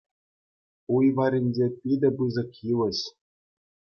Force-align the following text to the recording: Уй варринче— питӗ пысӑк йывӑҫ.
Уй 0.95 1.07
варринче— 1.15 1.67
питӗ 1.81 2.09
пысӑк 2.21 2.49
йывӑҫ. 2.65 2.99